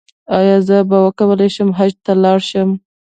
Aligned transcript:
ایا 0.37 0.57
زه 0.67 0.77
به 0.89 0.97
وکولی 1.05 1.49
شم 1.55 1.69
حج 1.77 1.93
ته 2.05 2.13
لاړ 2.23 2.39
شم؟ 2.49 2.69